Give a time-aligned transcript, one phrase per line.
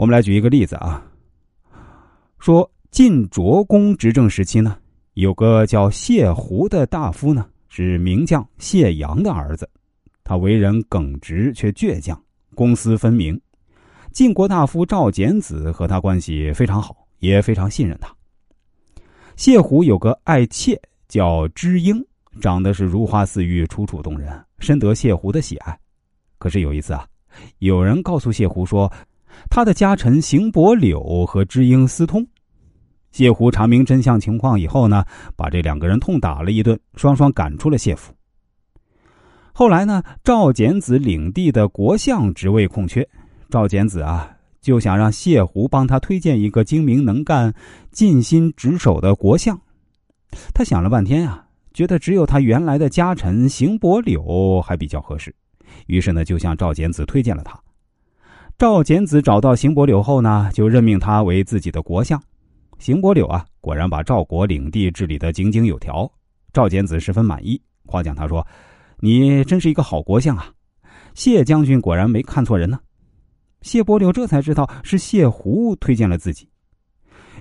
[0.00, 1.06] 我们来举一个例子啊，
[2.38, 4.78] 说晋卓公执政时期呢，
[5.12, 9.68] 有个叫谢胡的大夫呢，是名将谢阳的儿子，
[10.24, 12.18] 他为人耿直却倔强，
[12.54, 13.38] 公私分明。
[14.10, 18.10] 晋国大夫赵简子和他关系非常好，也非常信任他。
[19.36, 22.02] 谢胡有个爱妾叫知英，
[22.40, 25.78] 长得是如花似玉，楚楚动人，深得谢胡的喜爱。
[26.38, 27.06] 可是有一次啊，
[27.58, 28.90] 有人告诉谢胡说，
[29.48, 32.26] 他的家臣邢伯柳和知英私通。
[33.12, 35.04] 谢胡查明真相情况以后呢，
[35.36, 38.12] 把这两个人痛打了一顿，双双赶出了谢府。
[39.52, 43.06] 后来呢，赵简子领地的国相职位空缺。
[43.50, 47.52] 赵简子啊，就想让谢胡帮他推荐一个精明能干、
[47.90, 49.60] 尽心职守的国相。
[50.54, 55.34] 他想了半天啊，觉得只有他原来的家臣邢伯柳还比较合适，
[55.88, 57.60] 于是呢，就向赵简子推荐了他。
[58.60, 62.22] 赵简子找到邢伯柳后呢，就任命他为自己的国相。
[62.78, 66.06] 邢伯柳啊，果然把赵国领地治理得井井有条。
[66.52, 68.46] 赵简子十分满意，夸奖他说
[69.00, 70.52] ：“你真是一个好国相啊！
[71.14, 72.78] 谢将军果然没看错人呢。”
[73.62, 76.46] 谢伯柳这才知道是谢胡推荐了自己，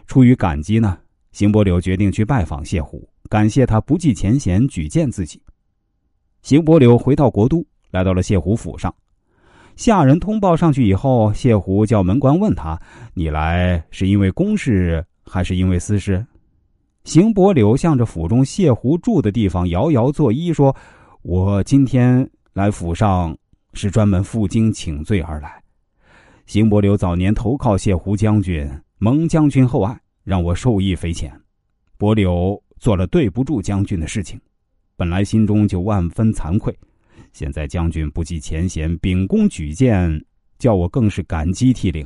[0.08, 0.98] 出于感激呢，
[1.34, 5.42] 邢伯柳决定去拜访谢胡，感谢他不计前嫌举荐自己。
[6.44, 8.96] 邢伯柳回到国都，来到了谢胡府上，
[9.80, 12.78] 下人通报上去以后，谢胡叫门官问他
[13.16, 16.26] ：“你来是因为公事还是因为私事？”
[17.06, 20.76] 邢伯柳向着府中谢胡住的地方遥遥作揖说
[21.24, 23.34] ：“我今天来府上
[23.72, 25.64] 是专门负荆请罪而来。”
[26.46, 31.32] 邢伯柳早年投靠谢胡将军，蒙将军厚爱，让我受益匪浅。
[31.98, 34.38] 伯柳做了对不住将军的事情，
[34.98, 36.78] 本来心中就万分惭愧。
[37.34, 40.24] 现在将军不计前嫌，秉公举荐，
[40.58, 42.06] 叫我更是感激涕零。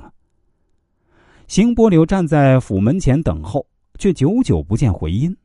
[1.48, 3.66] 邢伯柳站在府门前等候，
[4.00, 5.36] 却久久不见回音。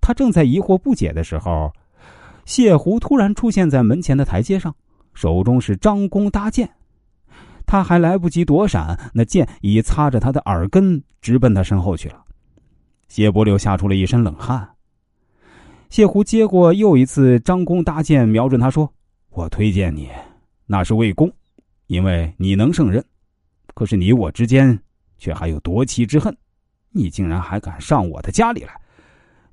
[0.00, 1.72] 他正在疑惑不解的时候，
[2.44, 4.74] 谢胡突然出现在门前的台阶上，
[5.14, 6.68] 手中是张弓搭箭。
[7.64, 12.22] 他还来不及躲闪，那剑已擦着他的耳根，直奔他身后去了。
[13.08, 14.68] 谢伯柳吓出了一身冷汗。
[15.90, 18.92] 谢胡接过又一次张弓搭箭，瞄准他说
[19.34, 20.10] ：“我推荐你，
[20.66, 21.32] 那是为公，
[21.86, 23.02] 因为你能胜任。
[23.72, 24.78] 可是你我之间
[25.16, 26.36] 却还有夺妻之恨，
[26.90, 28.78] 你竟然还敢上我的家里来！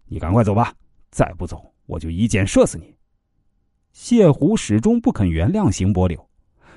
[0.06, 0.74] 你赶快走吧，
[1.12, 2.94] 再不走，我就一箭射死你。”
[3.94, 6.30] 谢胡始终不肯原谅邢伯柳。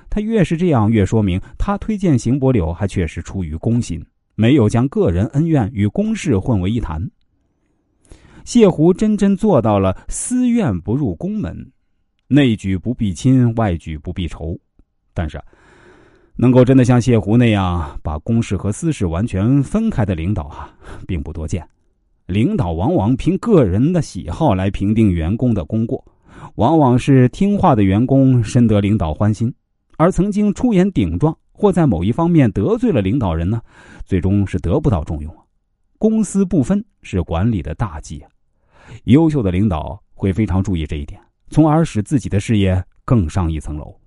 [0.09, 4.01] 他越是这样，越说明他推荐邢伯柳还确实出于公心，
[4.35, 7.11] 没有将个人恩怨与公事混为一谈。
[8.45, 11.69] 谢胡真真做到了私怨不入宫门，
[12.27, 14.57] 内举不避亲，外举不避仇。
[15.13, 15.39] 但是，
[16.35, 20.73] 能够真的像谢胡那样把公事和私事完全分开的领导啊，
[21.07, 21.67] 并不多见。
[22.25, 26.03] 领导往往凭个人的喜好来评定员工的功过，
[26.55, 29.53] 往往是听话的员工深得领导欢心。
[29.97, 33.61] 而曾经出言顶撞或在某一方面得罪了领导人呢，
[34.05, 35.31] 最终是得不到重用。
[35.99, 38.29] 公私不分是管理的大忌啊。
[39.03, 41.21] 优秀的领导会非常注意这一点，
[41.53, 44.02] 从而使自己的事业更上一层楼。